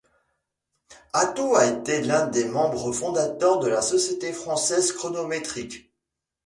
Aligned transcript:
Hatot 1.13 1.55
a 1.55 1.67
été 1.67 2.01
l'un 2.01 2.25
des 2.25 2.45
membres 2.45 2.91
fondateurs 2.91 3.59
de 3.59 3.67
la 3.67 3.83
Société 3.83 4.33
française 4.33 4.93
chronométrique. 4.93 5.91